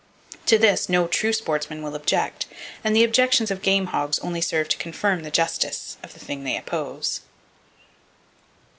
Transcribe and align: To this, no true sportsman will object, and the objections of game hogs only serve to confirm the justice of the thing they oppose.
To 0.47 0.57
this, 0.57 0.89
no 0.89 1.05
true 1.07 1.31
sportsman 1.31 1.83
will 1.83 1.93
object, 1.93 2.47
and 2.83 2.95
the 2.95 3.03
objections 3.03 3.51
of 3.51 3.61
game 3.61 3.85
hogs 3.85 4.17
only 4.17 4.41
serve 4.41 4.67
to 4.69 4.77
confirm 4.77 5.21
the 5.21 5.29
justice 5.29 5.97
of 6.01 6.13
the 6.13 6.19
thing 6.19 6.43
they 6.43 6.57
oppose. 6.57 7.21